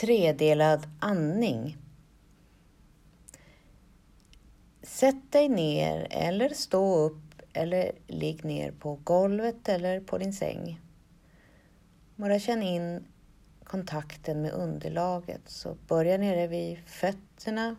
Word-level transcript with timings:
tredelad 0.00 0.86
andning. 1.00 1.76
Sätt 4.82 5.32
dig 5.32 5.48
ner 5.48 6.06
eller 6.10 6.48
stå 6.48 6.96
upp 6.98 7.42
eller 7.52 7.92
ligg 8.06 8.44
ner 8.44 8.72
på 8.72 8.98
golvet 9.04 9.68
eller 9.68 10.00
på 10.00 10.18
din 10.18 10.32
säng. 10.32 10.80
Bara 12.16 12.38
känn 12.38 12.62
in 12.62 13.04
kontakten 13.64 14.42
med 14.42 14.52
underlaget. 14.52 15.40
Så 15.46 15.76
börja 15.88 16.18
nere 16.18 16.46
vid 16.46 16.78
fötterna. 16.86 17.76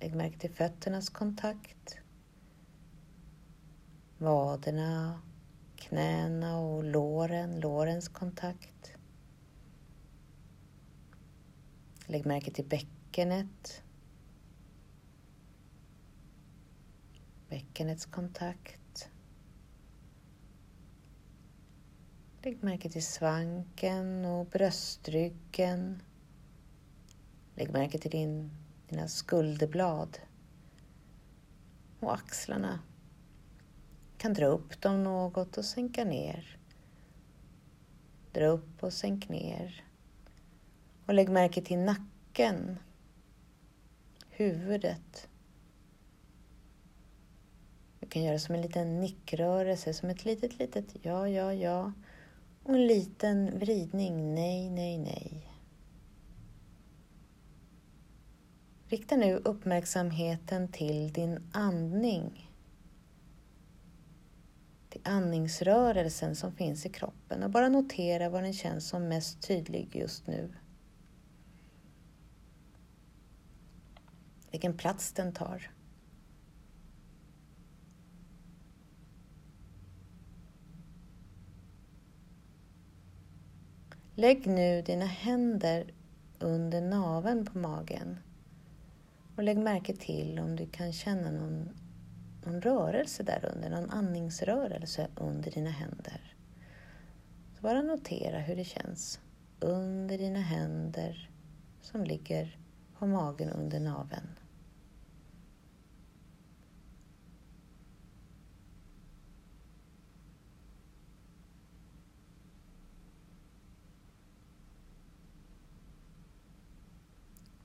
Lägg 0.00 0.14
märke 0.14 0.38
till 0.38 0.52
fötternas 0.54 1.10
kontakt. 1.10 1.96
Vaderna, 4.18 5.20
knäna 5.76 6.58
och 6.58 6.84
låren, 6.84 7.60
lårens 7.60 8.08
kontakt. 8.08 8.92
Lägg 12.12 12.26
märke 12.26 12.50
till 12.50 12.64
bäckenet. 12.64 13.82
Bäckenets 17.48 18.06
kontakt. 18.06 19.08
Lägg 22.42 22.62
märke 22.62 22.90
till 22.90 23.06
svanken 23.06 24.24
och 24.24 24.46
bröstryggen. 24.46 26.02
Lägg 27.54 27.70
märke 27.70 27.98
till 27.98 28.10
din, 28.10 28.50
dina 28.88 29.08
skulderblad 29.08 30.18
och 32.00 32.14
axlarna. 32.14 32.80
kan 34.16 34.34
dra 34.34 34.46
upp 34.46 34.80
dem 34.80 35.02
något 35.02 35.56
och 35.56 35.64
sänka 35.64 36.04
ner. 36.04 36.58
Dra 38.32 38.46
upp 38.46 38.82
och 38.82 38.92
sänk 38.92 39.28
ner. 39.28 39.84
Och 41.06 41.14
lägg 41.14 41.28
märke 41.28 41.62
till 41.62 41.78
nacken, 41.78 42.78
huvudet. 44.30 45.28
Du 48.00 48.06
kan 48.06 48.22
göra 48.22 48.38
som 48.38 48.54
en 48.54 48.62
liten 48.62 49.00
nickrörelse, 49.00 49.94
som 49.94 50.10
ett 50.10 50.24
litet, 50.24 50.58
litet 50.58 50.84
ja, 51.02 51.28
ja, 51.28 51.54
ja. 51.54 51.92
Och 52.62 52.74
en 52.74 52.86
liten 52.86 53.58
vridning, 53.58 54.34
nej, 54.34 54.70
nej, 54.70 54.98
nej. 54.98 55.48
Rikta 58.92 59.16
nu 59.16 59.36
uppmärksamheten 59.36 60.68
till 60.68 61.12
din 61.12 61.48
andning. 61.52 62.50
Till 64.88 65.00
andningsrörelsen 65.04 66.36
som 66.36 66.52
finns 66.52 66.86
i 66.86 66.88
kroppen 66.88 67.42
och 67.42 67.50
bara 67.50 67.68
notera 67.68 68.28
var 68.28 68.42
den 68.42 68.52
känns 68.52 68.88
som 68.88 69.08
mest 69.08 69.42
tydlig 69.42 69.96
just 69.96 70.26
nu. 70.26 70.52
Vilken 74.52 74.76
plats 74.76 75.12
den 75.12 75.32
tar. 75.32 75.70
Lägg 84.14 84.46
nu 84.46 84.82
dina 84.82 85.04
händer 85.04 85.92
under 86.38 86.80
naveln 86.80 87.46
på 87.46 87.58
magen 87.58 88.18
och 89.36 89.42
lägg 89.42 89.58
märke 89.58 89.96
till 89.96 90.38
om 90.38 90.56
du 90.56 90.66
kan 90.66 90.92
känna 90.92 91.30
någon, 91.30 91.68
någon 92.44 92.60
rörelse 92.60 93.22
där 93.22 93.50
under, 93.54 93.70
någon 93.70 93.90
andningsrörelse 93.90 95.08
under 95.16 95.50
dina 95.50 95.70
händer. 95.70 96.34
Så 97.56 97.62
bara 97.62 97.82
notera 97.82 98.38
hur 98.38 98.56
det 98.56 98.64
känns 98.64 99.20
under 99.60 100.18
dina 100.18 100.40
händer 100.40 101.30
som 101.82 102.04
ligger 102.04 102.58
på 102.98 103.06
magen 103.06 103.50
under 103.50 103.80
naveln. 103.80 104.28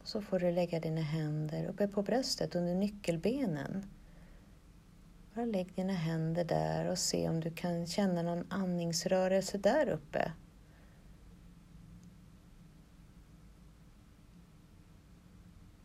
Så 0.07 0.22
får 0.22 0.40
du 0.40 0.51
lägga 0.51 0.79
dina 0.79 1.01
händer 1.01 1.66
uppe 1.66 1.88
på 1.88 2.01
bröstet 2.01 2.56
under 2.56 2.75
nyckelbenen. 2.75 3.85
Bara 5.34 5.45
lägg 5.45 5.73
dina 5.75 5.94
händer 5.94 6.44
där 6.44 6.90
och 6.90 6.97
se 6.97 7.29
om 7.29 7.40
du 7.40 7.51
kan 7.51 7.88
känna 7.88 8.22
någon 8.22 8.45
andningsrörelse 8.50 9.57
där 9.57 9.90
uppe. 9.90 10.31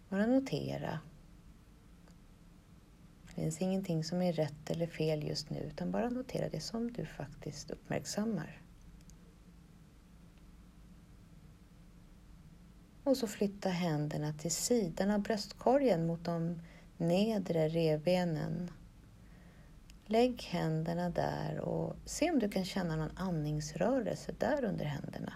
Bara 0.09 0.27
notera. 0.27 1.01
Det 3.23 3.33
finns 3.33 3.63
ingenting 3.63 4.05
som 4.05 4.23
är 4.23 4.33
rätt 4.33 4.71
eller 4.71 4.87
fel 4.87 5.25
just 5.29 5.51
nu 5.51 5.61
utan 5.61 5.91
bara 5.91 6.09
notera 6.09 6.49
det 6.49 6.61
som 6.61 6.93
du 6.93 7.07
faktiskt 7.07 7.71
uppmärksammar. 7.71 8.62
Och 13.13 13.19
så 13.19 13.27
flytta 13.27 13.69
händerna 13.69 14.33
till 14.33 14.51
sidan 14.51 15.11
av 15.11 15.21
bröstkorgen 15.21 16.07
mot 16.07 16.25
de 16.25 16.61
nedre 16.97 17.69
revbenen. 17.69 18.71
Lägg 20.07 20.43
händerna 20.43 21.11
där 21.11 21.61
och 21.61 21.97
se 22.05 22.31
om 22.31 22.39
du 22.39 22.49
kan 22.49 22.65
känna 22.65 22.97
någon 22.97 23.17
andningsrörelse 23.17 24.35
där 24.39 24.65
under 24.65 24.85
händerna. 24.85 25.33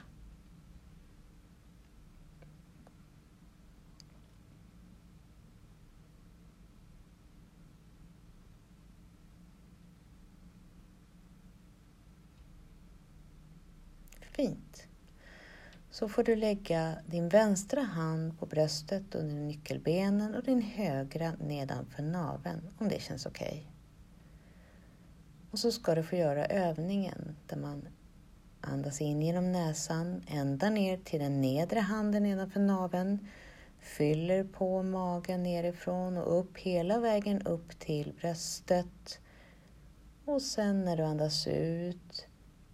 Fint 14.20 14.86
så 15.98 16.08
får 16.08 16.22
du 16.22 16.36
lägga 16.36 16.96
din 17.06 17.28
vänstra 17.28 17.80
hand 17.80 18.38
på 18.38 18.46
bröstet 18.46 19.14
under 19.14 19.34
nyckelbenen 19.34 20.34
och 20.34 20.42
din 20.42 20.62
högra 20.62 21.32
nedanför 21.40 22.02
naveln 22.02 22.68
om 22.78 22.88
det 22.88 23.02
känns 23.02 23.26
okej. 23.26 23.48
Okay. 23.48 23.62
Och 25.50 25.58
så 25.58 25.72
ska 25.72 25.94
du 25.94 26.02
få 26.02 26.16
göra 26.16 26.46
övningen 26.46 27.36
där 27.46 27.56
man 27.56 27.88
andas 28.60 29.00
in 29.00 29.22
genom 29.22 29.52
näsan 29.52 30.22
ända 30.26 30.70
ner 30.70 30.96
till 30.96 31.20
den 31.20 31.40
nedre 31.40 31.80
handen 31.80 32.22
nedanför 32.22 32.60
naveln, 32.60 33.28
fyller 33.80 34.44
på 34.44 34.82
magen 34.82 35.42
nerifrån 35.42 36.16
och 36.16 36.40
upp 36.40 36.58
hela 36.58 37.00
vägen 37.00 37.42
upp 37.42 37.78
till 37.78 38.12
bröstet. 38.20 39.20
Och 40.24 40.42
sen 40.42 40.84
när 40.84 40.96
du 40.96 41.02
andas 41.02 41.46
ut, 41.46 42.26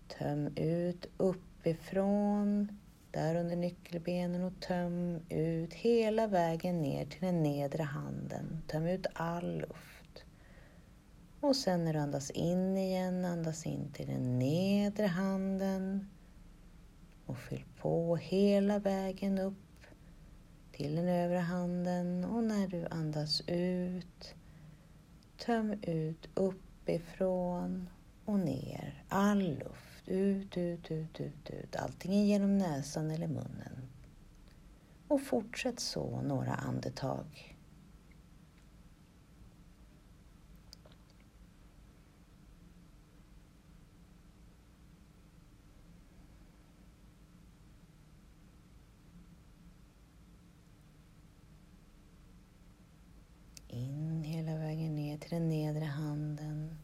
töm 0.09 0.47
ut 0.57 1.07
uppifrån 1.17 2.79
där 3.13 3.35
under 3.35 3.57
nyckelbenen 3.57 4.43
och 4.43 4.61
töm 4.61 5.21
ut 5.29 5.75
hela 5.75 6.27
vägen 6.27 6.83
ner 6.83 7.07
till 7.07 7.21
den 7.21 7.43
nedre 7.43 7.83
handen. 7.83 8.63
Töm 8.67 8.87
ut 8.87 9.07
all 9.13 9.57
luft. 9.57 10.25
Och 11.41 11.57
sen 11.57 11.85
när 11.85 11.93
du 11.93 11.99
andas 11.99 12.31
in 12.31 12.77
igen, 12.77 13.25
andas 13.25 13.67
in 13.67 13.93
till 13.93 14.07
den 14.07 14.39
nedre 14.39 15.07
handen 15.07 16.11
och 17.27 17.39
fyll 17.39 17.65
på 17.81 18.17
hela 18.17 18.79
vägen 18.79 19.39
upp 19.39 19.87
till 20.73 20.97
den 20.97 21.09
övre 21.09 21.39
handen 21.39 22.25
och 22.25 22.45
när 22.45 22.69
du 22.69 22.87
andas 22.87 23.43
ut, 23.47 24.35
töm 25.37 25.73
ut 25.83 26.29
uppifrån 26.35 27.89
och 28.25 28.39
ner 28.39 29.05
all 29.09 29.39
luft 29.39 29.92
ut, 30.07 30.57
ut, 30.57 30.91
ut, 30.91 31.21
ut, 31.21 31.51
ut. 31.51 31.77
Antingen 31.77 32.27
genom 32.27 32.59
näsan 32.59 33.11
eller 33.11 33.29
munnen. 33.29 33.89
Och 35.09 35.23
fortsätt 35.23 35.81
så 35.81 36.21
några 36.21 36.55
andetag. 36.55 37.57
In 53.69 54.23
hela 54.25 54.57
vägen 54.57 54.97
ner 54.97 55.19
till 55.19 55.31
den 55.31 55.49
nedre 55.49 55.85
handen 55.85 56.79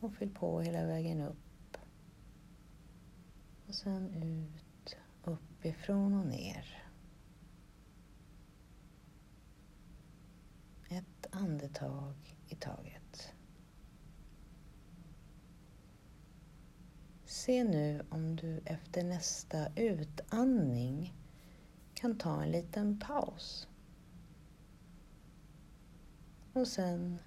och 0.00 0.12
fyll 0.12 0.30
på 0.30 0.60
hela 0.60 0.86
vägen 0.86 1.20
upp 1.20 1.47
och 3.68 3.74
sen 3.74 4.14
ut, 4.22 4.96
uppifrån 5.24 6.14
och 6.14 6.26
ner. 6.26 6.84
Ett 10.88 11.26
andetag 11.30 12.36
i 12.48 12.54
taget. 12.54 13.32
Se 17.24 17.64
nu 17.64 18.02
om 18.10 18.36
du 18.36 18.60
efter 18.64 19.04
nästa 19.04 19.72
utandning 19.76 21.14
kan 21.94 22.18
ta 22.18 22.42
en 22.42 22.50
liten 22.50 22.98
paus. 22.98 23.68
Och 26.52 26.68
sen 26.68 27.18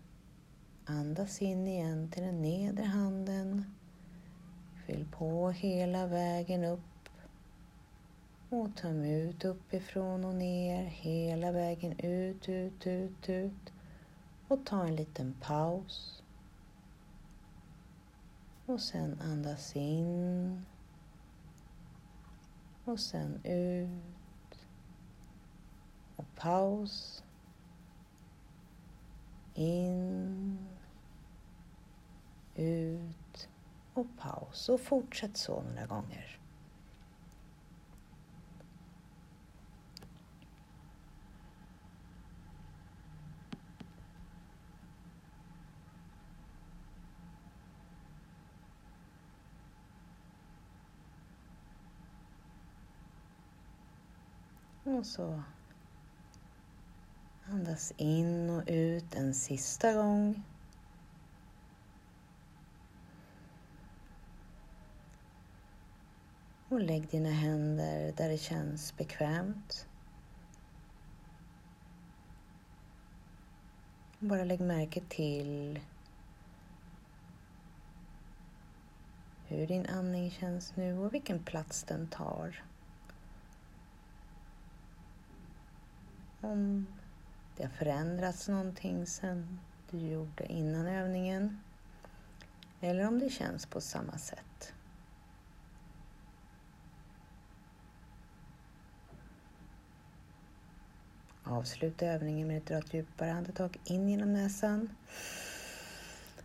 andas 0.86 1.42
in 1.42 1.68
igen 1.68 2.12
till 2.12 2.24
den 2.24 2.42
nedre 2.42 2.84
handen. 2.84 3.76
Fyll 4.86 5.06
på 5.12 5.51
hela 5.51 6.07
vägen 6.07 6.63
upp 6.63 6.80
och 8.50 8.75
töm 8.75 9.04
ut 9.04 9.45
uppifrån 9.45 10.25
och 10.25 10.36
ner, 10.36 10.83
hela 10.83 11.51
vägen 11.51 12.00
ut, 12.00 12.50
ut, 12.50 12.88
ut, 12.88 13.30
ut. 13.30 13.74
Och 14.48 14.66
ta 14.66 14.86
en 14.86 14.95
liten 14.95 15.36
paus. 15.42 16.24
Och 18.66 18.81
sen 18.81 19.22
andas 19.22 19.75
in. 19.75 20.66
Och 22.86 23.00
sen 23.00 23.39
ut. 23.44 24.60
Och 26.16 26.36
paus. 26.36 27.24
In. 29.54 30.57
Ut. 32.56 33.20
Och 33.94 34.08
paus. 34.18 34.70
Och 34.70 34.82
fortsätt 34.82 35.38
så 35.38 35.62
några 35.62 35.86
gånger. 35.86 36.38
Och 54.84 55.06
så 55.06 55.44
andas 57.46 57.94
in 57.98 58.50
och 58.50 58.64
ut 58.68 59.16
en 59.16 59.34
sista 59.34 59.94
gång. 59.94 60.44
Och 66.71 66.79
lägg 66.79 67.07
dina 67.07 67.29
händer 67.29 68.13
där 68.18 68.29
det 68.29 68.38
känns 68.38 68.97
bekvämt. 68.97 69.88
Bara 74.19 74.44
lägg 74.44 74.59
märke 74.59 75.01
till 75.09 75.79
hur 79.47 79.68
din 79.68 79.85
andning 79.85 80.31
känns 80.31 80.75
nu 80.75 80.97
och 80.97 81.13
vilken 81.13 81.44
plats 81.44 81.83
den 81.83 82.07
tar. 82.07 82.63
om 86.41 86.88
det 87.57 87.63
har 87.63 87.69
förändrats 87.69 88.47
någonting 88.47 89.06
sen 89.06 89.59
du 89.91 89.97
gjorde 89.97 90.45
innan 90.51 90.88
övningen 90.88 91.62
eller 92.81 93.07
om 93.07 93.19
det 93.19 93.29
känns 93.29 93.65
på 93.65 93.81
samma 93.81 94.18
sätt. 94.18 94.73
Avsluta 101.51 102.06
övningen 102.06 102.48
med 102.48 102.57
att 102.57 102.65
dra 102.65 102.77
ett 102.77 102.94
djupare 102.94 103.33
andetag 103.33 103.77
in 103.83 104.09
genom 104.09 104.33
näsan 104.33 104.89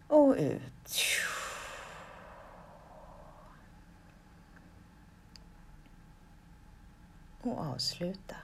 och 0.08 0.34
ut. 0.38 0.96
Och 7.42 7.58
avsluta. 7.58 8.36